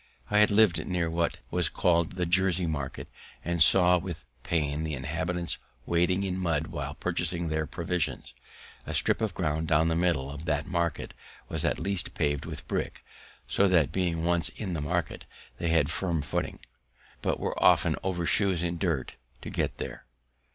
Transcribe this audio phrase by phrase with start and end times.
[0.31, 3.07] I had liv'd near what was call'd the Jersey Market,
[3.45, 8.33] and saw with pain the inhabitants wading in mud while purchasing their provisions.
[8.87, 11.13] A strip of ground down the middle of that market
[11.49, 13.05] was at length pav'd with brick,
[13.47, 15.25] so that, being once in the market,
[15.59, 16.61] they had firm footing,
[17.21, 20.05] but were often over shoes in dirt to get there.